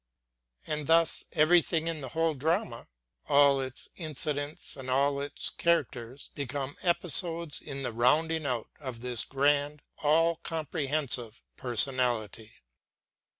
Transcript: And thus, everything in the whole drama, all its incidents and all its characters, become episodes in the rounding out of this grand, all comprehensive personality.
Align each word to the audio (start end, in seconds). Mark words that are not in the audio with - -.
And 0.65 0.87
thus, 0.87 1.25
everything 1.33 1.85
in 1.85 2.01
the 2.01 2.09
whole 2.09 2.33
drama, 2.33 2.87
all 3.29 3.61
its 3.61 3.87
incidents 3.95 4.75
and 4.75 4.89
all 4.89 5.21
its 5.21 5.51
characters, 5.51 6.31
become 6.33 6.75
episodes 6.81 7.61
in 7.61 7.83
the 7.83 7.93
rounding 7.93 8.47
out 8.47 8.69
of 8.79 9.01
this 9.01 9.23
grand, 9.23 9.83
all 9.99 10.37
comprehensive 10.37 11.43
personality. 11.55 12.51